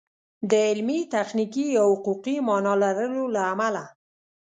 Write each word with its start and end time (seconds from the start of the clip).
د 0.49 0.51
علمي، 0.67 0.99
تخنیکي 1.13 1.65
یا 1.77 1.83
حقوقي 1.91 2.35
مانا 2.47 2.73
لرلو 2.83 3.23
له 3.35 3.41
امله 3.53 3.83